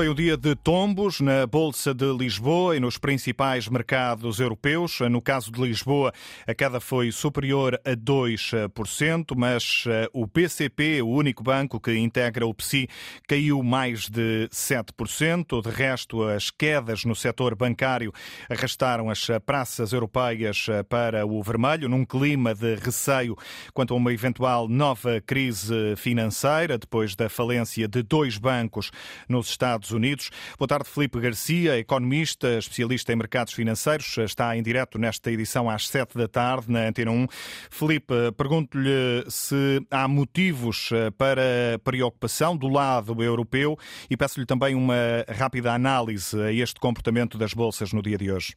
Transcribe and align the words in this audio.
Foi 0.00 0.08
o 0.08 0.14
dia 0.14 0.34
de 0.34 0.54
tombos 0.54 1.20
na 1.20 1.46
Bolsa 1.46 1.92
de 1.92 2.10
Lisboa 2.10 2.74
e 2.74 2.80
nos 2.80 2.96
principais 2.96 3.68
mercados 3.68 4.40
europeus. 4.40 4.98
No 5.00 5.20
caso 5.20 5.52
de 5.52 5.60
Lisboa, 5.60 6.10
a 6.46 6.54
queda 6.54 6.80
foi 6.80 7.12
superior 7.12 7.78
a 7.84 7.90
2%, 7.90 9.34
mas 9.36 9.84
eh, 9.86 10.08
o 10.14 10.26
BCP, 10.26 11.02
o 11.02 11.08
único 11.10 11.42
banco 11.42 11.78
que 11.78 11.94
integra 11.98 12.46
o 12.46 12.54
PSI, 12.54 12.88
caiu 13.28 13.62
mais 13.62 14.08
de 14.08 14.48
7%. 14.50 15.62
De 15.62 15.68
resto, 15.68 16.22
as 16.22 16.50
quedas 16.50 17.04
no 17.04 17.14
setor 17.14 17.54
bancário 17.54 18.10
arrastaram 18.48 19.10
as 19.10 19.26
praças 19.44 19.92
europeias 19.92 20.64
eh, 20.70 20.82
para 20.82 21.26
o 21.26 21.42
vermelho, 21.42 21.90
num 21.90 22.06
clima 22.06 22.54
de 22.54 22.74
receio 22.76 23.36
quanto 23.74 23.92
a 23.92 23.98
uma 23.98 24.14
eventual 24.14 24.66
nova 24.66 25.20
crise 25.20 25.94
financeira, 25.98 26.78
depois 26.78 27.14
da 27.14 27.28
falência 27.28 27.86
de 27.86 28.02
dois 28.02 28.38
bancos 28.38 28.90
nos 29.28 29.50
Estados 29.50 29.89
Unidos. 29.92 30.30
Boa 30.58 30.68
tarde, 30.68 30.88
Felipe 30.88 31.20
Garcia, 31.20 31.78
economista, 31.78 32.58
especialista 32.58 33.12
em 33.12 33.16
mercados 33.16 33.52
financeiros, 33.52 34.18
está 34.18 34.56
em 34.56 34.62
direto 34.62 34.98
nesta 34.98 35.30
edição 35.30 35.68
às 35.68 35.88
sete 35.88 36.16
da 36.16 36.28
tarde 36.28 36.70
na 36.70 36.88
Antena 36.88 37.10
1. 37.10 37.26
Felipe, 37.70 38.14
pergunto-lhe 38.36 39.24
se 39.28 39.80
há 39.90 40.06
motivos 40.06 40.90
eh, 40.92 41.10
para 41.10 41.78
preocupação 41.82 42.56
do 42.56 42.68
lado 42.68 43.22
europeu 43.22 43.78
e 44.08 44.16
peço-lhe 44.16 44.46
também 44.46 44.74
uma 44.74 45.24
rápida 45.28 45.72
análise 45.72 46.40
a 46.40 46.52
este 46.52 46.78
comportamento 46.80 47.36
das 47.36 47.54
bolsas 47.54 47.92
no 47.92 48.02
dia 48.02 48.18
de 48.18 48.30
hoje. 48.30 48.54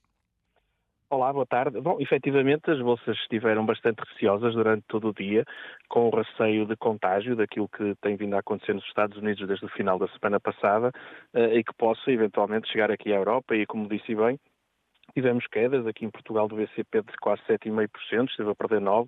Olá, 1.13 1.31
boa 1.31 1.45
tarde. 1.45 1.79
Bom, 1.79 1.97
efetivamente 1.99 2.71
as 2.71 2.81
bolsas 2.81 3.15
estiveram 3.17 3.63
bastante 3.63 3.99
receosas 3.99 4.55
durante 4.55 4.83
todo 4.87 5.09
o 5.09 5.13
dia, 5.13 5.45
com 5.87 6.07
o 6.07 6.09
receio 6.09 6.65
de 6.65 6.75
contágio 6.75 7.35
daquilo 7.35 7.69
que 7.69 7.93
tem 8.01 8.15
vindo 8.15 8.35
a 8.35 8.39
acontecer 8.39 8.73
nos 8.73 8.83
Estados 8.85 9.15
Unidos 9.19 9.47
desde 9.47 9.63
o 9.63 9.69
final 9.69 9.99
da 9.99 10.07
semana 10.07 10.39
passada 10.39 10.91
eh, 11.35 11.57
e 11.57 11.63
que 11.63 11.71
possa 11.75 12.09
eventualmente 12.09 12.67
chegar 12.67 12.89
aqui 12.89 13.13
à 13.13 13.17
Europa 13.17 13.55
e, 13.55 13.63
como 13.67 13.87
disse 13.87 14.15
bem, 14.15 14.39
tivemos 15.13 15.45
quedas 15.45 15.85
aqui 15.85 16.03
em 16.03 16.09
Portugal 16.09 16.47
do 16.47 16.55
BCP 16.55 17.03
de 17.03 17.13
quase 17.21 17.43
7,5%, 17.43 18.31
esteve 18.31 18.49
a 18.49 18.55
perder 18.55 18.81
9%, 18.81 19.07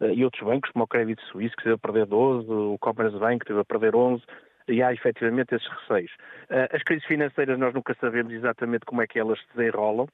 eh, 0.00 0.14
e 0.14 0.24
outros 0.24 0.42
bancos, 0.42 0.70
como 0.70 0.86
o 0.86 0.88
Crédito 0.88 1.22
Suíço, 1.24 1.54
que 1.54 1.68
esteve 1.68 1.74
a 1.74 1.78
perder 1.78 2.06
12%, 2.06 2.48
o 2.48 2.78
Commerce 2.78 3.18
Bank, 3.18 3.40
que 3.40 3.44
esteve 3.44 3.60
a 3.60 3.64
perder 3.66 3.92
11%, 3.92 4.22
e 4.68 4.82
há 4.82 4.90
efetivamente 4.90 5.54
esses 5.54 5.68
receios. 5.68 6.12
Eh, 6.48 6.68
as 6.72 6.82
crises 6.82 7.04
financeiras 7.04 7.58
nós 7.58 7.74
nunca 7.74 7.94
sabemos 8.00 8.32
exatamente 8.32 8.86
como 8.86 9.02
é 9.02 9.06
que 9.06 9.18
elas 9.18 9.38
se 9.38 9.54
desenrolam, 9.54 10.08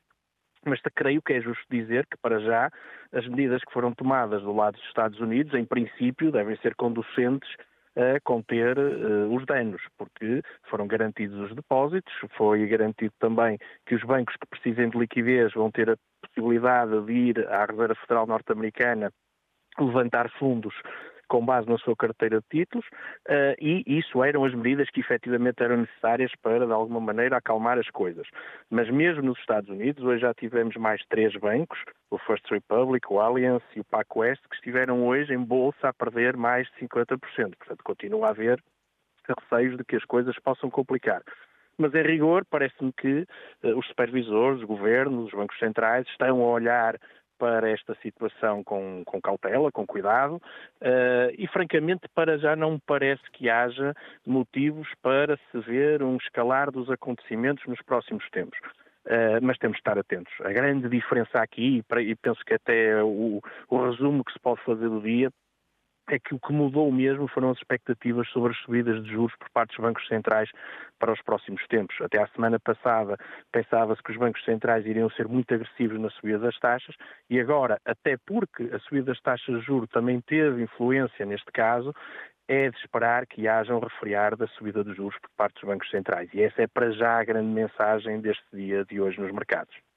mas 0.65 0.81
creio 0.95 1.23
que 1.23 1.35
é 1.35 1.41
justo 1.41 1.65
dizer 1.71 2.07
que, 2.07 2.17
para 2.19 2.41
já, 2.41 2.71
as 3.13 3.27
medidas 3.27 3.63
que 3.65 3.73
foram 3.73 3.93
tomadas 3.93 4.43
do 4.43 4.53
lado 4.53 4.75
dos 4.77 4.87
Estados 4.87 5.21
Unidos, 5.21 5.55
em 5.55 5.65
princípio, 5.65 6.33
devem 6.33 6.57
ser 6.59 6.75
conducentes 6.75 7.49
a 7.97 8.21
conter 8.21 8.79
uh, 8.79 9.35
os 9.35 9.45
danos, 9.45 9.83
porque 9.97 10.43
foram 10.71 10.87
garantidos 10.87 11.37
os 11.39 11.55
depósitos, 11.55 12.13
foi 12.37 12.65
garantido 12.67 13.13
também 13.19 13.59
que 13.87 13.95
os 13.95 14.03
bancos 14.05 14.37
que 14.37 14.47
precisem 14.47 14.89
de 14.89 14.99
liquidez 14.99 15.53
vão 15.53 15.71
ter 15.71 15.91
a 15.91 15.97
possibilidade 16.23 17.01
de 17.07 17.13
ir 17.13 17.49
à 17.49 17.65
Reserva 17.65 17.95
Federal 17.97 18.27
Norte-Americana 18.27 19.13
levantar 19.79 20.31
fundos 20.39 20.75
com 21.29 21.45
base 21.45 21.69
na 21.69 21.79
sua 21.79 21.95
carteira 21.95 22.41
de 22.41 22.47
títulos, 22.49 22.87
uh, 22.87 23.55
e 23.61 23.85
isso 23.87 24.23
eram 24.25 24.45
as 24.45 24.55
medidas 24.55 24.91
que 24.91 25.01
efetivamente 25.01 25.63
eram 25.63 25.79
necessárias 25.79 26.33
para, 26.43 26.67
de 26.67 26.73
alguma 26.73 27.01
maneira, 27.01 27.37
acalmar 27.37 27.79
as 27.79 27.89
coisas. 27.91 28.27
Mas 28.71 28.91
mesmo 28.91 29.23
nos 29.23 29.39
Estados 29.39 29.71
Unidos, 29.71 30.03
hoje 30.03 30.23
já 30.23 30.35
tivemos 30.35 30.77
mais 30.77 31.01
três 31.09 31.35
bancos, 31.37 31.79
o 32.11 32.19
First 32.19 32.51
Republic, 32.51 33.07
o 33.11 33.21
Allianz 33.21 33.63
e 33.77 33.81
o 33.81 33.85
PacWest, 33.85 34.43
que 34.49 34.57
estiveram 34.57 35.07
hoje 35.07 35.33
em 35.33 35.43
bolsa 35.43 35.89
a 35.89 35.93
perder 35.93 36.37
mais 36.37 36.67
de 36.69 36.87
50%. 36.87 37.19
Portanto, 37.57 37.85
continua 37.85 38.29
a 38.29 38.31
haver 38.31 38.63
receios 39.29 39.77
de 39.77 39.85
que 39.85 39.97
as 39.97 40.05
coisas 40.05 40.39
possam 40.39 40.71
complicar. 40.71 41.23
Mas, 41.77 41.95
em 41.95 42.03
rigor, 42.03 42.45
parece-me 42.51 42.93
que 42.93 43.27
uh, 43.63 43.79
os 43.79 43.87
supervisores, 43.87 44.61
os 44.61 44.67
governos, 44.67 45.27
os 45.27 45.31
bancos 45.31 45.57
centrais 45.59 46.07
estão 46.09 46.43
a 46.43 46.47
olhar 46.47 46.99
para 47.39 47.71
esta 47.71 47.95
situação 48.03 48.63
com, 48.65 49.03
com 49.05 49.21
cautela, 49.21 49.71
com 49.71 49.87
cuidado, 49.87 50.37
uh, 50.37 51.33
e 51.37 51.47
francamente 51.49 52.09
para 52.15 52.39
já 52.39 52.57
não 52.57 52.73
me 52.73 52.83
parece 52.87 53.23
que 53.33 53.49
haja 53.49 53.95
motivos 54.27 54.89
para 55.03 55.37
se 55.37 55.59
ver 55.61 56.03
um 56.03 56.17
escalar 56.17 56.71
dos 56.71 56.91
acontecimentos 56.91 57.65
nos 57.67 57.81
próximos 57.83 58.29
tempos. 58.31 58.59
Uh, 59.07 59.41
mas 59.41 59.57
temos 59.57 59.77
de 59.77 59.81
estar 59.81 59.99
atentos. 59.99 60.33
A 60.43 60.53
grande 60.53 60.87
diferença 60.89 61.39
aqui, 61.39 61.83
e 61.99 62.15
penso 62.17 62.45
que 62.45 62.53
até 62.53 63.03
o, 63.03 63.41
o 63.71 63.87
resumo 63.89 64.23
que 64.23 64.33
se 64.33 64.39
pode 64.39 64.63
fazer 64.65 64.89
do 64.89 65.01
dia, 65.01 65.31
é 66.09 66.19
que 66.19 66.35
o 66.35 66.39
que 66.39 66.53
mudou 66.53 66.91
mesmo 66.91 67.29
foram 67.29 67.51
as 67.51 67.59
expectativas 67.59 68.29
sobre 68.29 68.53
as 68.53 68.59
subidas 68.59 69.03
de 69.03 69.11
juros 69.11 69.35
por 69.37 69.51
parte 69.51 69.77
dos 69.77 69.85
bancos 69.85 70.07
centrais 70.09 70.51
para 70.99 71.13
os 71.13 71.23
próximos 71.23 71.65
tempos. 71.69 71.97
Até 72.01 72.23
à 72.23 72.27
semana 72.29 72.59
passada 72.59 73.17
pensava-se 73.53 74.03
que 74.03 74.13
os 74.13 74.17
bancos 74.17 74.45
centrais 74.45 74.87
iriam 74.87 75.11
ser 75.11 75.29
muito 75.29 75.53
agressivos 75.55 76.01
na 76.01 76.11
subida 76.11 76.39
das 76.39 76.59
taxas 76.59 76.95
e 77.29 77.39
agora, 77.39 77.81
até 77.85 78.17
porque 78.27 78.65
a 78.73 78.79
subida 78.81 79.07
das 79.13 79.21
taxas 79.21 79.61
de 79.61 79.67
juros 79.67 79.89
também 79.91 80.21
teve 80.21 80.63
influência 80.63 81.27
neste 81.27 81.51
caso, 81.53 81.95
é 82.49 82.71
de 82.71 82.77
esperar 82.79 83.27
que 83.27 83.47
haja 83.47 83.75
um 83.75 83.79
refriar 83.79 84.35
da 84.35 84.47
subida 84.49 84.83
dos 84.83 84.97
juros 84.97 85.19
por 85.21 85.31
parte 85.37 85.61
dos 85.61 85.65
bancos 85.65 85.91
centrais. 85.91 86.33
E 86.33 86.43
essa 86.43 86.63
é 86.63 86.67
para 86.67 86.91
já 86.93 87.21
a 87.21 87.25
grande 87.25 87.49
mensagem 87.49 88.21
deste 88.21 88.45
dia 88.55 88.85
de 88.87 89.01
hoje 89.01 89.21
nos 89.21 89.31
mercados. 89.33 89.88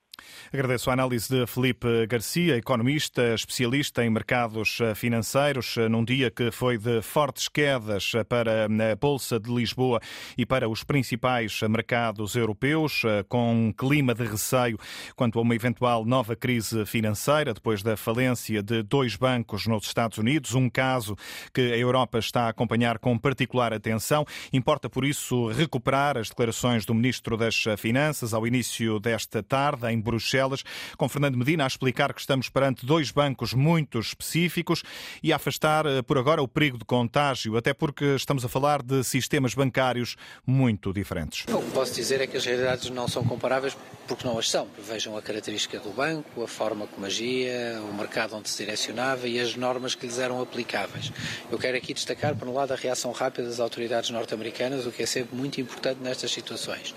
Agradeço 0.53 0.89
a 0.89 0.93
análise 0.93 1.29
de 1.29 1.47
Felipe 1.47 2.05
Garcia, 2.07 2.57
economista, 2.57 3.33
especialista 3.33 4.03
em 4.03 4.09
mercados 4.09 4.79
financeiros, 4.95 5.75
num 5.89 6.03
dia 6.03 6.29
que 6.29 6.51
foi 6.51 6.77
de 6.77 7.01
fortes 7.01 7.47
quedas 7.47 8.11
para 8.27 8.65
a 8.65 8.95
Bolsa 8.95 9.39
de 9.39 9.49
Lisboa 9.53 9.99
e 10.37 10.45
para 10.45 10.67
os 10.67 10.83
principais 10.83 11.61
mercados 11.61 12.35
europeus, 12.35 13.03
com 13.29 13.67
um 13.67 13.71
clima 13.71 14.13
de 14.13 14.25
receio 14.25 14.77
quanto 15.15 15.39
a 15.39 15.41
uma 15.41 15.55
eventual 15.55 16.05
nova 16.05 16.35
crise 16.35 16.85
financeira, 16.85 17.53
depois 17.53 17.81
da 17.81 17.95
falência 17.95 18.61
de 18.61 18.83
dois 18.83 19.15
bancos 19.15 19.67
nos 19.67 19.85
Estados 19.85 20.17
Unidos, 20.17 20.53
um 20.53 20.69
caso 20.69 21.15
que 21.53 21.61
a 21.61 21.77
Europa 21.77 22.19
está 22.19 22.43
a 22.43 22.49
acompanhar 22.49 22.99
com 22.99 23.17
particular 23.17 23.73
atenção. 23.73 24.25
Importa, 24.51 24.89
por 24.89 25.05
isso, 25.05 25.47
recuperar 25.47 26.17
as 26.17 26.29
declarações 26.29 26.85
do 26.85 26.93
Ministro 26.93 27.37
das 27.37 27.63
Finanças 27.77 28.33
ao 28.33 28.45
início 28.45 28.99
desta 28.99 29.41
tarde, 29.41 29.87
em 29.91 29.99
Bruxelas, 30.11 30.63
com 30.97 31.07
Fernando 31.07 31.37
Medina 31.37 31.63
a 31.63 31.67
explicar 31.67 32.13
que 32.13 32.19
estamos 32.19 32.49
perante 32.49 32.85
dois 32.85 33.11
bancos 33.11 33.53
muito 33.53 33.97
específicos 33.99 34.83
e 35.23 35.31
a 35.31 35.37
afastar 35.37 35.85
eh, 35.85 36.01
por 36.01 36.17
agora 36.17 36.41
o 36.41 36.47
perigo 36.47 36.77
de 36.77 36.83
contágio, 36.83 37.55
até 37.55 37.73
porque 37.73 38.15
estamos 38.15 38.43
a 38.43 38.49
falar 38.49 38.81
de 38.81 39.03
sistemas 39.03 39.53
bancários 39.53 40.17
muito 40.45 40.91
diferentes. 40.91 41.45
O 41.53 41.61
que 41.61 41.71
posso 41.71 41.95
dizer 41.95 42.19
é 42.19 42.27
que 42.27 42.35
as 42.35 42.45
realidades 42.45 42.89
não 42.89 43.07
são 43.07 43.23
comparáveis 43.23 43.77
porque 44.07 44.27
não 44.27 44.37
as 44.37 44.49
são. 44.49 44.67
Vejam 44.77 45.15
a 45.17 45.21
característica 45.21 45.79
do 45.79 45.89
banco, 45.89 46.43
a 46.43 46.47
forma 46.47 46.87
como 46.87 47.05
agia, 47.05 47.81
o 47.89 47.93
mercado 47.93 48.35
onde 48.35 48.49
se 48.49 48.57
direcionava 48.57 49.27
e 49.27 49.39
as 49.39 49.55
normas 49.55 49.95
que 49.95 50.05
lhes 50.05 50.19
eram 50.19 50.41
aplicáveis. 50.41 51.11
Eu 51.51 51.57
quero 51.57 51.77
aqui 51.77 51.93
destacar, 51.93 52.35
por 52.35 52.47
um 52.47 52.53
lado, 52.53 52.73
a 52.73 52.75
reação 52.75 53.11
rápida 53.11 53.47
das 53.47 53.59
autoridades 53.59 54.09
norte-americanas, 54.09 54.85
o 54.85 54.91
que 54.91 55.03
é 55.03 55.05
sempre 55.05 55.35
muito 55.35 55.59
importante 55.61 55.99
nestas 56.01 56.31
situações. 56.31 56.93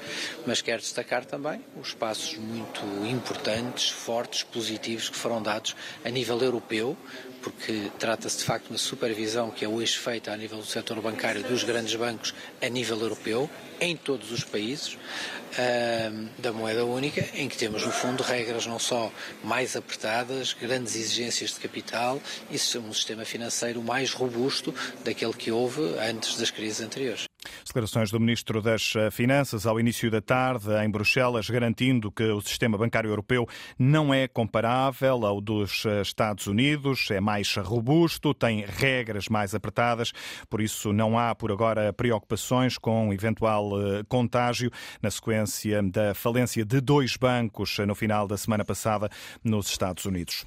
Mas 0.46 0.60
quero 0.60 0.80
destacar 0.80 1.24
também 1.24 1.60
os 1.80 1.94
passos 1.94 2.36
muito 2.36 2.80
importantes, 3.06 3.90
fortes, 3.90 4.42
positivos 4.42 5.08
que 5.08 5.16
foram 5.16 5.42
dados 5.42 5.74
a 6.04 6.10
nível 6.10 6.40
europeu, 6.40 6.96
porque 7.44 7.90
trata-se 7.98 8.38
de 8.38 8.44
facto 8.44 8.64
de 8.66 8.72
uma 8.72 8.78
supervisão 8.78 9.50
que 9.50 9.66
é 9.66 9.68
hoje 9.68 9.98
feita 9.98 10.32
a 10.32 10.36
nível 10.36 10.58
do 10.58 10.64
setor 10.64 10.98
bancário 11.02 11.42
dos 11.42 11.62
grandes 11.62 11.94
bancos 11.94 12.34
a 12.60 12.68
nível 12.68 12.98
europeu, 12.98 13.50
em 13.78 13.94
todos 13.94 14.32
os 14.32 14.42
países 14.42 14.94
uh, 14.94 16.28
da 16.38 16.52
moeda 16.52 16.86
única, 16.86 17.03
em 17.34 17.48
que 17.48 17.56
temos, 17.56 17.84
no 17.84 17.92
fundo, 17.92 18.22
regras 18.22 18.66
não 18.66 18.78
só 18.78 19.12
mais 19.42 19.76
apertadas, 19.76 20.52
grandes 20.52 20.96
exigências 20.96 21.50
de 21.54 21.60
capital 21.60 22.20
e 22.50 22.54
um 22.78 22.92
sistema 22.92 23.24
financeiro 23.24 23.82
mais 23.82 24.12
robusto 24.12 24.74
daquele 25.04 25.32
que 25.32 25.50
houve 25.50 25.82
antes 25.98 26.36
das 26.36 26.50
crises 26.50 26.80
anteriores. 26.80 27.26
Declarações 27.64 28.10
do 28.10 28.20
Ministro 28.20 28.60
das 28.60 28.92
Finanças 29.12 29.66
ao 29.66 29.78
início 29.78 30.10
da 30.10 30.20
tarde 30.20 30.68
em 30.84 30.90
Bruxelas, 30.90 31.48
garantindo 31.48 32.10
que 32.10 32.24
o 32.24 32.40
sistema 32.40 32.78
bancário 32.78 33.10
europeu 33.10 33.46
não 33.78 34.12
é 34.12 34.26
comparável 34.28 35.26
ao 35.26 35.40
dos 35.40 35.84
Estados 36.02 36.46
Unidos, 36.46 37.10
é 37.10 37.20
mais 37.20 37.54
robusto, 37.56 38.32
tem 38.34 38.64
regras 38.66 39.28
mais 39.28 39.54
apertadas, 39.54 40.12
por 40.48 40.60
isso 40.60 40.92
não 40.92 41.18
há 41.18 41.34
por 41.34 41.52
agora 41.52 41.92
preocupações 41.92 42.78
com 42.78 43.12
eventual 43.12 43.80
eh, 43.80 44.02
contágio. 44.08 44.70
Na 45.02 45.10
sequência 45.10 45.82
da 45.82 46.14
falência 46.14 46.64
de 46.64 46.80
dois 46.80 47.16
bancos 47.16 47.78
no 47.78 47.94
final 47.94 48.26
da 48.26 48.36
semana 48.36 48.64
passada 48.64 49.10
nos 49.42 49.68
Estados 49.68 50.04
Unidos. 50.04 50.44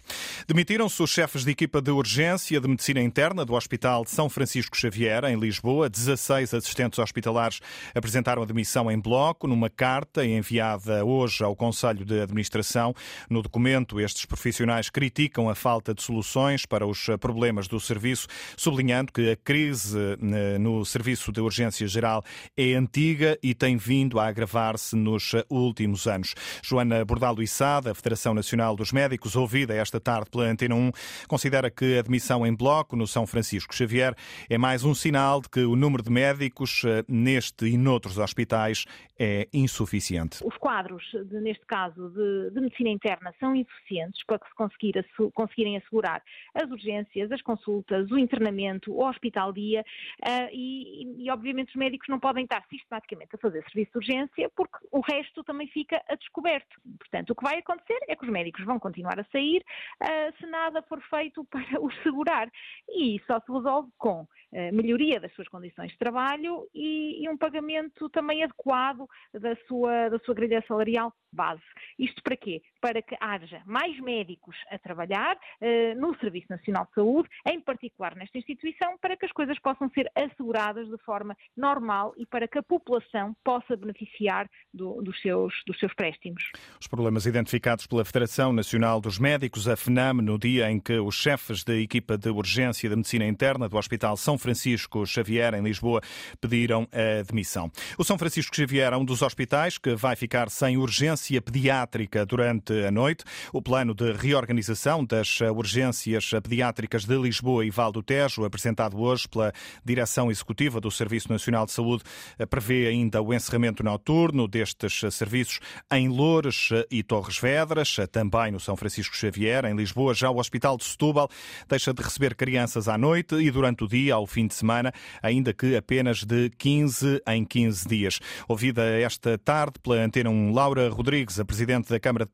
Demitiram-se 0.47 1.01
os 1.01 1.09
chefes 1.09 1.43
de 1.43 1.51
equipa 1.51 1.81
de 1.81 1.91
urgência 1.91 2.59
de 2.59 2.67
medicina 2.67 3.01
interna 3.01 3.45
do 3.45 3.53
Hospital 3.53 4.03
de 4.03 4.11
São 4.11 4.29
Francisco 4.29 4.77
Xavier, 4.77 5.23
em 5.25 5.37
Lisboa, 5.37 5.89
16 5.89 6.53
assistentes 6.53 6.96
hospitalares 6.99 7.59
apresentaram 7.93 8.41
admissão 8.41 8.91
em 8.91 8.99
bloco 8.99 9.47
numa 9.47 9.69
carta 9.69 10.25
enviada 10.25 11.03
hoje 11.05 11.43
ao 11.43 11.55
Conselho 11.55 12.05
de 12.05 12.21
Administração. 12.21 12.93
No 13.29 13.41
documento, 13.41 13.99
estes 13.99 14.25
profissionais 14.25 14.89
criticam 14.89 15.49
a 15.49 15.55
falta 15.55 15.93
de 15.93 16.01
soluções 16.01 16.65
para 16.65 16.85
os 16.85 17.07
problemas 17.19 17.67
do 17.67 17.79
serviço, 17.79 18.27
sublinhando 18.55 19.11
que 19.11 19.31
a 19.31 19.35
crise 19.35 19.97
eh, 19.97 20.57
no 20.57 20.85
serviço 20.85 21.31
de 21.31 21.41
urgência 21.41 21.87
geral 21.87 22.23
é 22.55 22.73
antiga 22.73 23.37
e 23.41 23.53
tem 23.53 23.77
vindo 23.77 24.19
a 24.19 24.27
agravar-se 24.27 24.95
nos 24.95 25.31
últimos 25.49 26.07
anos. 26.07 26.35
Joana 26.63 27.03
Bordalo 27.03 27.41
Içada, 27.41 27.93
Federação 27.93 28.33
Nacional 28.33 28.75
dos 28.75 28.91
Médicos, 28.91 29.35
ouvida 29.35 29.73
esta 29.73 29.99
tarde 29.99 30.29
pela 30.29 30.45
Antena 30.45 30.75
1, 30.75 30.91
considera 31.27 31.69
que 31.69 31.97
a 31.97 31.99
admissão 31.99 32.45
em 32.45 32.53
bloco 32.53 32.95
no 32.95 33.07
São 33.07 33.25
Francisco 33.25 33.75
Xavier 33.75 34.15
é 34.49 34.57
mais 34.57 34.83
um 34.83 34.93
sinal 34.93 35.41
de 35.41 35.49
que 35.49 35.61
o 35.61 35.75
número 35.75 36.03
de 36.03 36.09
médicos 36.09 36.83
neste 37.07 37.65
e 37.65 37.77
noutros 37.77 38.17
hospitais 38.17 38.85
é 39.19 39.47
insuficiente. 39.53 40.45
Os 40.45 40.55
quadros, 40.57 41.03
de, 41.11 41.39
neste 41.41 41.65
caso, 41.65 42.09
de, 42.09 42.51
de, 42.51 42.61
medicina 42.61 42.89
interna 42.89 43.33
são 43.39 43.55
insuficientes 43.55 44.23
para 44.25 44.39
que 44.39 44.47
se 44.47 44.55
conseguir, 44.55 45.05
conseguirem 45.33 45.77
assegurar 45.77 46.21
as 46.53 46.69
urgências, 46.69 47.31
as 47.31 47.41
consultas, 47.41 48.11
o 48.11 48.17
internamento, 48.17 48.93
o 48.93 49.03
hospital-dia 49.05 49.83
uh, 50.23 50.49
e, 50.51 51.25
e, 51.25 51.31
obviamente, 51.31 51.69
os 51.69 51.75
médicos 51.75 52.07
não 52.09 52.19
podem 52.19 52.43
estar 52.43 52.63
sistematicamente 52.69 53.35
a 53.35 53.37
fazer 53.37 53.63
serviço 53.63 53.91
de 53.91 53.97
urgência 53.97 54.51
porque 54.55 54.77
o 54.91 54.99
resto 55.01 55.43
também 55.43 55.67
fica 55.67 56.01
a 56.07 56.15
descoberto. 56.15 56.79
Portanto, 56.97 57.31
o 57.31 57.35
que 57.35 57.43
vai 57.43 57.59
acontecer 57.59 57.99
é 58.07 58.15
que 58.15 58.25
os 58.25 58.31
médicos 58.31 58.63
vão 58.65 58.79
continuar 58.79 59.19
a 59.19 59.23
sair 59.25 59.63
uh, 60.01 60.37
se 60.39 60.45
nada 60.45 60.81
for 60.83 61.01
feito 61.09 61.43
para 61.49 61.81
os 61.81 61.93
segurar. 62.03 62.49
E 62.89 63.21
só 63.25 63.39
se 63.39 63.51
resolve 63.51 63.89
com 63.97 64.21
uh, 64.21 64.27
melhoria 64.73 65.19
das 65.19 65.33
suas 65.33 65.47
condições 65.47 65.91
de 65.91 65.97
trabalho 65.97 66.67
e, 66.77 67.23
e 67.23 67.29
um 67.29 67.37
pagamento 67.37 68.07
também 68.09 68.43
adequado 68.43 69.07
da 69.33 69.55
sua, 69.67 70.09
da 70.09 70.19
sua 70.19 70.35
grelha 70.35 70.63
salarial 70.67 71.11
base. 71.31 71.61
Isto 71.99 72.21
para 72.23 72.37
quê? 72.37 72.61
Para 72.81 73.01
que 73.01 73.15
haja 73.19 73.61
mais 73.65 73.99
médicos 73.99 74.55
a 74.71 74.77
trabalhar 74.77 75.35
uh, 75.35 75.99
no 75.99 76.17
Serviço 76.19 76.47
Nacional 76.49 76.85
de 76.85 76.93
Saúde, 76.93 77.29
em 77.45 77.59
particular 77.59 78.15
nesta 78.15 78.37
instituição, 78.37 78.97
para 78.99 79.17
que 79.17 79.25
as 79.25 79.31
coisas 79.31 79.59
possam 79.59 79.89
ser 79.89 80.09
asseguradas 80.15 80.87
de 80.87 80.97
forma 80.99 81.35
normal 81.55 82.13
e 82.17 82.25
para 82.25 82.47
que 82.47 82.57
a 82.57 82.63
população 82.63 83.35
possa 83.43 83.75
beneficiar 83.75 84.49
do, 84.73 85.01
dos, 85.01 85.21
seus, 85.21 85.53
dos 85.65 85.77
seus 85.79 85.93
préstimos. 85.93 86.51
Os 86.79 86.87
problemas 86.87 87.25
identificados 87.25 87.87
pela 87.87 88.05
Federação 88.05 88.53
Nacional 88.53 89.01
dos 89.01 89.19
Médicos, 89.19 89.67
a 89.67 89.75
FNAM, 89.75 90.21
no 90.21 90.39
dia 90.39 90.71
em 90.71 90.79
que 90.79 90.97
os 90.99 91.15
chefes 91.15 91.63
da 91.63 91.75
equipa 91.75 92.17
de 92.17 92.29
urgência 92.29 92.89
da 92.89 92.95
medicina 92.95 93.25
interna 93.25 93.67
do 93.67 93.77
Hospital 93.77 94.15
São 94.17 94.37
Francisco 94.37 95.05
Xavier, 95.05 95.53
em 95.53 95.61
Lisboa, 95.61 96.01
pediram 96.39 96.66
a 96.75 97.23
demissão. 97.23 97.71
O 97.97 98.03
São 98.03 98.17
Francisco 98.17 98.55
Xavier 98.55 98.93
é 98.93 98.97
um 98.97 99.05
dos 99.05 99.21
hospitais 99.21 99.77
que 99.77 99.95
vai 99.95 100.15
ficar 100.15 100.49
sem 100.49 100.77
urgência 100.77 101.41
pediátrica 101.41 102.25
durante 102.25 102.73
a 102.85 102.91
noite. 102.91 103.23
O 103.53 103.61
plano 103.61 103.93
de 103.93 104.11
reorganização 104.13 105.03
das 105.03 105.39
urgências 105.41 106.31
pediátricas 106.43 107.05
de 107.05 107.17
Lisboa 107.17 107.65
e 107.65 107.69
Val 107.69 107.91
do 107.91 108.03
Tejo, 108.03 108.45
apresentado 108.45 108.99
hoje 108.99 109.27
pela 109.27 109.53
Direção 109.83 110.31
Executiva 110.31 110.79
do 110.79 110.91
Serviço 110.91 111.31
Nacional 111.31 111.65
de 111.65 111.71
Saúde, 111.71 112.03
prevê 112.49 112.87
ainda 112.87 113.21
o 113.21 113.33
encerramento 113.33 113.83
noturno 113.83 114.47
destes 114.47 115.01
serviços 115.11 115.59
em 115.91 116.07
Loures 116.07 116.69
e 116.91 117.03
Torres 117.03 117.39
Vedras, 117.39 117.97
também 118.11 118.51
no 118.51 118.59
São 118.59 118.75
Francisco 118.75 119.15
Xavier, 119.15 119.65
em 119.65 119.75
Lisboa. 119.75 120.13
Já 120.13 120.29
o 120.29 120.37
Hospital 120.37 120.77
de 120.77 120.83
Setúbal 120.85 121.29
deixa 121.67 121.93
de 121.93 122.01
receber 122.01 122.35
crianças 122.35 122.87
à 122.87 122.97
noite 122.97 123.35
e 123.35 123.51
durante 123.51 123.83
o 123.83 123.87
dia, 123.87 124.15
ao 124.15 124.27
fim 124.27 124.47
de 124.47 124.53
semana, 124.53 124.91
ainda 125.21 125.53
que 125.53 125.75
apenas 125.75 126.23
de 126.23 126.49
15 126.57 127.21
em 127.27 127.45
15 127.45 127.87
dias. 127.87 128.19
Ouvida 128.47 128.83
esta 128.83 129.37
tarde 129.37 129.79
pela 129.79 129.95
Antena 129.97 130.29
1, 130.29 130.53
Laura 130.53 130.89
Rodrigues, 130.89 131.39
a 131.39 131.45
Presidente 131.45 131.89
da 131.89 131.99
Câmara 131.99 132.25
de 132.25 132.31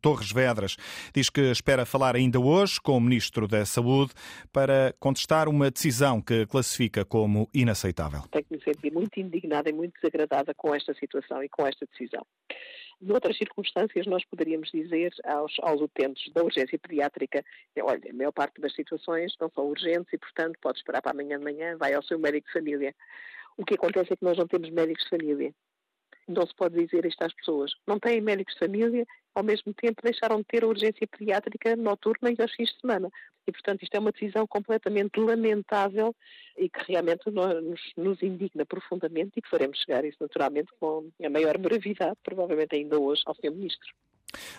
Torres 0.00 0.32
Vedras, 0.32 0.76
diz 1.14 1.28
que 1.28 1.40
espera 1.50 1.84
falar 1.84 2.16
ainda 2.16 2.38
hoje 2.40 2.80
com 2.80 2.96
o 2.96 3.00
Ministro 3.00 3.48
da 3.48 3.64
Saúde 3.66 4.12
para 4.52 4.94
contestar 4.98 5.48
uma 5.48 5.70
decisão 5.70 6.20
que 6.20 6.46
classifica 6.46 7.04
como 7.04 7.48
inaceitável. 7.52 8.22
Tenho 8.30 8.44
que 8.44 8.54
me 8.54 8.62
sentir 8.62 8.92
muito 8.92 9.18
indignada 9.18 9.68
e 9.68 9.72
muito 9.72 9.94
desagradada 10.00 10.54
com 10.54 10.74
esta 10.74 10.94
situação 10.94 11.42
e 11.42 11.48
com 11.48 11.66
esta 11.66 11.86
decisão. 11.86 12.24
Noutras 13.00 13.36
circunstâncias, 13.36 14.06
nós 14.06 14.24
poderíamos 14.24 14.70
dizer 14.70 15.12
aos, 15.24 15.52
aos 15.60 15.80
utentes 15.80 16.32
da 16.32 16.42
urgência 16.42 16.78
pediátrica: 16.78 17.44
olha, 17.82 18.10
a 18.10 18.14
maior 18.14 18.32
parte 18.32 18.60
das 18.60 18.74
situações 18.74 19.34
não 19.40 19.50
são 19.50 19.66
urgentes 19.66 20.12
e, 20.12 20.18
portanto, 20.18 20.58
pode 20.60 20.78
esperar 20.78 21.02
para 21.02 21.12
amanhã 21.12 21.38
de 21.38 21.44
manhã, 21.44 21.76
vai 21.76 21.92
ao 21.92 22.02
seu 22.02 22.18
médico 22.18 22.46
de 22.46 22.52
família. 22.52 22.94
O 23.56 23.64
que 23.64 23.74
acontece 23.74 24.12
é 24.12 24.16
que 24.16 24.24
nós 24.24 24.36
não 24.36 24.46
temos 24.46 24.70
médicos 24.70 25.04
de 25.04 25.10
família. 25.10 25.54
Não 26.26 26.46
se 26.46 26.54
pode 26.54 26.82
dizer 26.82 27.04
isto 27.04 27.22
às 27.22 27.34
pessoas. 27.34 27.72
Não 27.86 28.00
têm 28.00 28.20
médicos 28.20 28.54
de 28.54 28.60
família, 28.60 29.06
ao 29.34 29.44
mesmo 29.44 29.74
tempo 29.74 30.02
deixaram 30.02 30.38
de 30.38 30.44
ter 30.44 30.64
a 30.64 30.66
urgência 30.66 31.06
pediátrica 31.06 31.76
noturna 31.76 32.30
e 32.30 32.40
aos 32.40 32.52
fins 32.52 32.70
de 32.70 32.80
semana. 32.80 33.10
E, 33.46 33.52
portanto, 33.52 33.82
isto 33.82 33.94
é 33.94 33.98
uma 33.98 34.12
decisão 34.12 34.46
completamente 34.46 35.20
lamentável 35.20 36.14
e 36.56 36.68
que 36.68 36.92
realmente 36.92 37.30
nos, 37.30 37.80
nos 37.96 38.22
indigna 38.22 38.64
profundamente 38.64 39.32
e 39.36 39.42
que 39.42 39.50
faremos 39.50 39.78
chegar 39.78 40.04
isso 40.04 40.16
naturalmente 40.20 40.72
com 40.80 41.10
a 41.22 41.28
maior 41.28 41.58
brevidade, 41.58 42.16
provavelmente 42.22 42.74
ainda 42.74 42.98
hoje, 42.98 43.22
ao 43.26 43.34
Sr. 43.34 43.50
Ministro. 43.50 43.94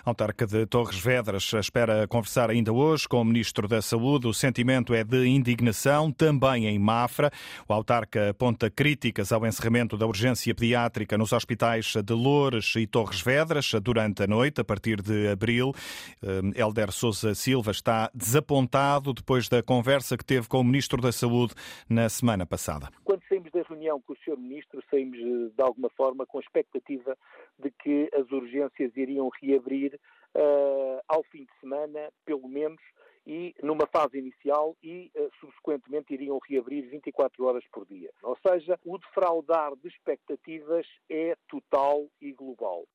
Autarca 0.04 0.46
de 0.46 0.66
Torres 0.66 1.00
Vedras 1.00 1.52
espera 1.54 2.08
conversar 2.08 2.50
ainda 2.50 2.72
hoje 2.72 3.08
com 3.08 3.22
o 3.22 3.26
Ministro 3.26 3.68
da 3.68 3.82
Saúde. 3.82 4.28
O 4.28 4.34
sentimento 4.34 4.94
é 4.94 5.04
de 5.04 5.26
indignação, 5.26 6.12
também 6.12 6.68
em 6.68 6.80
Mafra. 6.80 7.32
O 7.68 7.74
autarca 7.74 8.30
aponta 8.30 8.70
críticas 8.70 9.32
ao 9.32 9.46
encerramento 9.46 9.98
da 9.98 10.06
urgência 10.06 10.54
pediátrica 10.54 11.18
nos 11.18 11.34
hospitais 11.34 11.94
de 11.94 12.14
Loures 12.14 12.76
e 12.76 12.88
Torres 12.88 13.22
Vedras 13.22 13.72
durante 13.82 14.24
a 14.24 14.28
noite, 14.28 14.62
a 14.62 14.64
partir 14.64 15.02
de 15.02 15.28
abril. 15.28 15.74
Helder 16.56 16.92
Sousa 16.92 17.34
Silva 17.36 17.72
está 17.72 18.10
desapontado 18.14 19.14
depois 19.14 19.50
da 19.50 19.62
conversa 19.62 20.18
que 20.18 20.26
teve 20.26 20.48
com 20.48 20.60
o 20.60 20.64
Ministro 20.64 21.02
da 21.02 21.12
Saúde 21.12 21.54
na 21.90 22.10
semana 22.10 22.46
passada. 22.46 22.90
Quando 23.04 23.22
saímos 23.28 23.52
da 23.52 23.62
reunião 23.64 24.02
com 24.02 24.14
o 24.14 24.18
Sr. 24.18 24.38
Ministro, 24.38 24.82
saímos 24.90 25.18
eh, 25.20 25.52
de 25.56 25.64
alguma 25.64 25.90
forma 25.90 26.26
com 26.26 26.38
a 26.38 26.42
expectativa 26.42 27.18
de 27.60 27.72
que 27.72 28.10
as 28.14 28.30
urgências 28.32 28.92
iriam 28.96 29.30
reabrir 29.42 29.65
uh, 29.74 31.02
ao 31.08 31.24
fim 31.24 31.46
de 31.46 31.60
semana, 31.60 32.12
pelo 32.26 32.48
menos, 32.48 32.82
e 33.26 33.56
numa 33.64 33.88
fase 33.88 34.20
inicial 34.20 34.76
e 34.84 35.12
uh, 35.16 35.30
subsequentemente 35.40 36.14
iriam 36.14 36.40
reabrir 36.48 36.88
24 36.90 37.44
horas 37.46 37.64
por 37.72 37.86
dia. 37.86 38.12
Ou 38.22 38.38
seja, 38.48 38.80
o 38.86 38.98
defraudar 38.98 39.76
de 39.76 39.88
expectativas 39.88 40.86
é 41.10 41.36
total 41.48 42.08
e 42.22 42.32
global. 42.32 42.86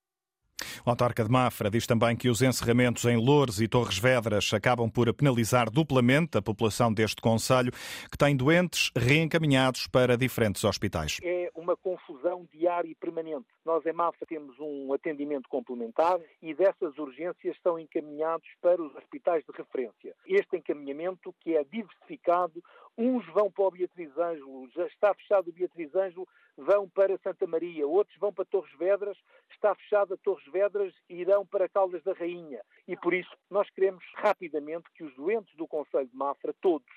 O 0.85 0.91
autarca 0.91 1.25
de 1.25 1.31
Mafra 1.31 1.71
diz 1.71 1.87
também 1.87 2.17
que 2.17 2.29
os 2.29 2.43
encerramentos 2.43 3.05
em 3.05 3.17
Loures 3.17 3.61
e 3.61 3.69
Torres 3.69 3.99
Vedras 3.99 4.53
acabam 4.53 4.91
por 4.91 5.13
penalizar 5.15 5.71
duplamente 5.71 6.39
a 6.39 6.43
população 6.43 6.93
deste 6.93 7.21
Conselho, 7.21 7.73
que 8.11 8.19
tem 8.19 8.37
doentes 8.37 8.91
reencaminhados 8.97 9.87
para 9.87 10.17
diferentes 10.17 10.65
hospitais. 10.65 11.19
É 11.23 11.51
uma 11.55 11.77
confusão 11.77 12.49
diária 12.53 12.89
e 12.89 12.95
permanente. 12.95 13.47
Nós 13.65 13.85
em 13.87 13.93
Mafra 13.93 14.27
temos 14.27 14.59
um 14.59 14.93
atendimento 14.93 15.49
complementar 15.49 16.19
e 16.43 16.55
dessas 16.55 16.97
urgências 16.99 17.57
são 17.63 17.79
encaminhados 17.79 18.49
para 18.61 18.83
os 18.83 18.95
hospitais 18.97 19.45
de 19.45 19.53
referência. 19.57 20.15
Este 20.27 20.57
encaminhamento, 20.57 21.35
que 21.41 21.57
é 21.57 21.65
diversificado, 21.65 22.63
uns 22.97 23.25
vão 23.33 23.51
para 23.51 23.65
o 23.65 23.71
Beatriz 23.71 24.11
Ângelo, 24.19 24.69
já 24.75 24.87
está 24.87 25.15
fechado 25.15 25.49
o 25.49 25.53
Beatriz 25.53 25.95
Ângelo, 25.95 26.29
vão 26.57 26.89
para 26.89 27.19
Santa 27.19 27.47
Maria, 27.47 27.87
outros 27.87 28.17
vão 28.19 28.33
para 28.33 28.45
Torres 28.45 28.73
Vedras, 28.79 29.17
está 29.51 29.75
fechada 29.75 30.17
Torres 30.19 30.45
Vedras 30.47 30.60
e 31.09 31.21
irão 31.21 31.47
para 31.47 31.69
Caldas 31.69 32.03
da 32.03 32.13
Rainha. 32.13 32.61
E 32.87 32.97
por 32.97 33.15
isso 33.15 33.31
nós 33.51 33.69
queremos 33.71 34.05
rapidamente 34.15 34.91
que 34.95 35.05
os 35.05 35.15
doentes 35.15 35.55
do 35.57 35.67
Conselho 35.67 36.09
de 36.09 36.17
Mafra, 36.17 36.55
todos, 36.61 36.89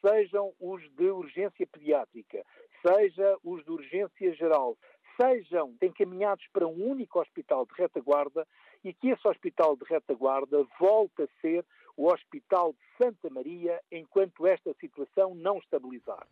sejam 0.00 0.52
os 0.60 0.82
de 0.94 1.10
urgência 1.10 1.66
pediátrica, 1.66 2.44
seja 2.86 3.36
os 3.42 3.64
de 3.64 3.70
urgência 3.70 4.32
geral, 4.34 4.76
sejam 5.20 5.74
encaminhados 5.82 6.46
para 6.52 6.66
um 6.66 6.90
único 6.90 7.20
hospital 7.20 7.66
de 7.66 7.74
retaguarda 7.74 8.46
e 8.84 8.94
que 8.94 9.08
esse 9.08 9.26
hospital 9.26 9.76
de 9.76 9.84
retaguarda 9.84 10.64
volte 10.78 11.22
a 11.22 11.28
ser 11.40 11.64
o 11.96 12.12
Hospital 12.12 12.72
de 12.72 13.04
Santa 13.04 13.28
Maria 13.28 13.80
enquanto 13.90 14.46
esta 14.46 14.72
situação 14.74 15.34
não 15.34 15.58
estabilizar. 15.58 16.24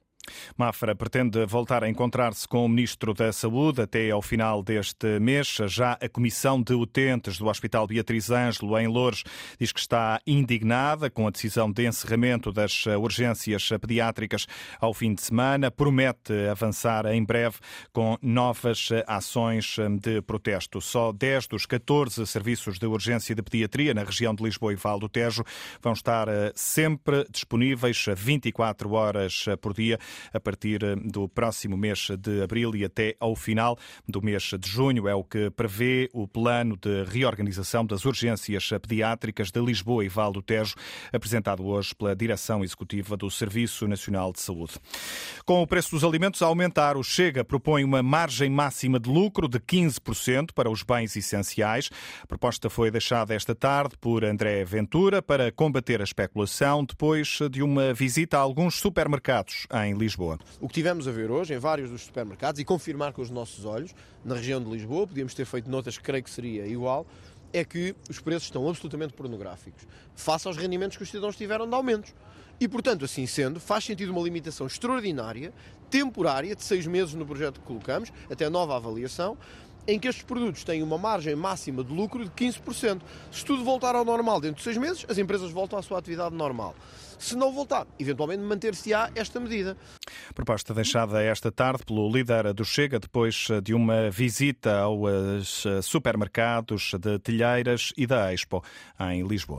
Mafra 0.56 0.94
pretende 0.94 1.44
voltar 1.46 1.82
a 1.82 1.88
encontrar-se 1.88 2.46
com 2.46 2.64
o 2.64 2.68
Ministro 2.68 3.14
da 3.14 3.32
Saúde 3.32 3.82
até 3.82 4.10
ao 4.10 4.20
final 4.20 4.62
deste 4.62 5.18
mês. 5.18 5.56
Já 5.66 5.92
a 6.00 6.08
Comissão 6.08 6.62
de 6.62 6.74
Utentes 6.74 7.38
do 7.38 7.46
Hospital 7.46 7.86
Beatriz 7.86 8.30
Ângelo, 8.30 8.78
em 8.78 8.86
Loures, 8.86 9.24
diz 9.58 9.72
que 9.72 9.80
está 9.80 10.20
indignada 10.26 11.08
com 11.10 11.26
a 11.26 11.30
decisão 11.30 11.70
de 11.70 11.86
encerramento 11.86 12.52
das 12.52 12.86
urgências 12.86 13.68
pediátricas 13.80 14.46
ao 14.80 14.92
fim 14.92 15.14
de 15.14 15.22
semana. 15.22 15.70
Promete 15.70 16.32
avançar 16.50 17.06
em 17.06 17.24
breve 17.24 17.56
com 17.92 18.16
novas 18.20 18.88
ações 19.06 19.76
de 20.00 20.20
protesto. 20.22 20.80
Só 20.80 21.12
10 21.12 21.48
dos 21.48 21.66
14 21.66 22.26
serviços 22.26 22.78
de 22.78 22.86
urgência 22.86 23.34
de 23.34 23.42
pediatria 23.42 23.94
na 23.94 24.04
região 24.04 24.34
de 24.34 24.42
Lisboa 24.42 24.72
e 24.72 24.76
Val 24.76 24.98
do 24.98 25.08
Tejo 25.08 25.44
vão 25.80 25.92
estar 25.92 26.28
sempre 26.54 27.26
disponíveis 27.30 28.04
24 28.16 28.92
horas 28.92 29.44
por 29.60 29.72
dia. 29.72 29.98
A 30.36 30.40
partir 30.40 30.80
do 30.96 31.28
próximo 31.28 31.76
mês 31.76 32.08
de 32.18 32.42
abril 32.42 32.74
e 32.76 32.84
até 32.84 33.16
ao 33.18 33.34
final 33.34 33.78
do 34.06 34.22
mês 34.22 34.50
de 34.58 34.68
junho. 34.68 35.08
É 35.08 35.14
o 35.14 35.24
que 35.24 35.50
prevê 35.50 36.08
o 36.12 36.28
plano 36.28 36.76
de 36.76 37.04
reorganização 37.04 37.84
das 37.84 38.04
urgências 38.04 38.68
pediátricas 38.68 39.50
de 39.50 39.60
Lisboa 39.60 40.04
e 40.04 40.08
Val 40.08 40.32
do 40.32 40.42
Tejo, 40.42 40.74
apresentado 41.12 41.66
hoje 41.66 41.94
pela 41.94 42.14
Direção 42.14 42.62
Executiva 42.62 43.16
do 43.16 43.30
Serviço 43.30 43.88
Nacional 43.88 44.32
de 44.32 44.40
Saúde. 44.40 44.74
Com 45.44 45.62
o 45.62 45.66
preço 45.66 45.90
dos 45.92 46.04
alimentos 46.04 46.42
a 46.42 46.46
aumentar, 46.46 46.96
o 46.96 47.02
Chega 47.02 47.44
propõe 47.44 47.84
uma 47.84 48.02
margem 48.02 48.50
máxima 48.50 49.00
de 49.00 49.08
lucro 49.08 49.48
de 49.48 49.58
15% 49.58 50.52
para 50.54 50.70
os 50.70 50.82
bens 50.82 51.16
essenciais. 51.16 51.90
A 52.22 52.26
proposta 52.26 52.68
foi 52.68 52.90
deixada 52.90 53.34
esta 53.34 53.54
tarde 53.54 53.96
por 54.00 54.24
André 54.24 54.64
Ventura 54.64 55.22
para 55.22 55.50
combater 55.50 56.00
a 56.00 56.04
especulação 56.04 56.84
depois 56.84 57.38
de 57.50 57.62
uma 57.62 57.94
visita 57.94 58.36
a 58.36 58.40
alguns 58.40 58.78
supermercados 58.78 59.66
em 59.84 59.94
Lisboa. 60.26 60.38
O 60.60 60.68
que 60.68 60.74
tivemos 60.74 61.06
a 61.06 61.12
ver 61.12 61.30
hoje 61.30 61.54
em 61.54 61.58
vários 61.58 61.90
dos 61.90 62.02
supermercados 62.02 62.60
e 62.60 62.64
confirmar 62.64 63.12
com 63.12 63.22
os 63.22 63.30
nossos 63.30 63.64
olhos, 63.64 63.94
na 64.24 64.34
região 64.34 64.62
de 64.62 64.68
Lisboa, 64.68 65.06
podíamos 65.06 65.34
ter 65.34 65.44
feito 65.44 65.70
notas 65.70 65.96
que 65.96 66.04
creio 66.04 66.24
que 66.24 66.30
seria 66.30 66.66
igual, 66.66 67.06
é 67.52 67.64
que 67.64 67.94
os 68.10 68.18
preços 68.18 68.44
estão 68.44 68.68
absolutamente 68.68 69.14
pornográficos, 69.14 69.86
face 70.14 70.48
aos 70.48 70.56
rendimentos 70.56 70.96
que 70.96 71.02
os 71.02 71.08
cidadãos 71.08 71.36
tiveram 71.36 71.68
de 71.68 71.74
aumentos. 71.74 72.12
E, 72.58 72.66
portanto, 72.66 73.04
assim 73.04 73.26
sendo, 73.26 73.60
faz 73.60 73.84
sentido 73.84 74.10
uma 74.12 74.22
limitação 74.22 74.66
extraordinária, 74.66 75.52
temporária, 75.90 76.56
de 76.56 76.64
seis 76.64 76.86
meses 76.86 77.14
no 77.14 77.26
projeto 77.26 77.60
que 77.60 77.66
colocamos, 77.66 78.10
até 78.30 78.48
nova 78.48 78.76
avaliação, 78.76 79.36
em 79.86 79.98
que 79.98 80.08
estes 80.08 80.24
produtos 80.24 80.64
têm 80.64 80.82
uma 80.82 80.98
margem 80.98 81.34
máxima 81.34 81.82
de 81.84 81.92
lucro 81.92 82.24
de 82.24 82.30
15%. 82.30 83.00
Se 83.30 83.44
tudo 83.44 83.64
voltar 83.64 83.94
ao 83.94 84.04
normal 84.04 84.40
dentro 84.40 84.56
de 84.56 84.62
seis 84.62 84.76
meses, 84.76 85.04
as 85.08 85.18
empresas 85.18 85.50
voltam 85.50 85.78
à 85.78 85.82
sua 85.82 85.98
atividade 85.98 86.34
normal. 86.34 86.74
Se 87.18 87.34
não 87.34 87.52
voltar, 87.52 87.86
eventualmente 87.98 88.42
manter-se-á 88.42 89.10
esta 89.14 89.40
medida. 89.40 89.76
Proposta 90.34 90.74
deixada 90.74 91.22
esta 91.22 91.50
tarde 91.50 91.82
pelo 91.84 92.10
líder 92.10 92.52
do 92.52 92.64
Chega 92.64 92.98
depois 92.98 93.48
de 93.62 93.72
uma 93.72 94.10
visita 94.10 94.80
aos 94.80 95.64
supermercados 95.82 96.92
de 97.00 97.18
Telheiras 97.18 97.92
e 97.96 98.06
da 98.06 98.32
Expo 98.32 98.62
em 99.00 99.26
Lisboa. 99.26 99.54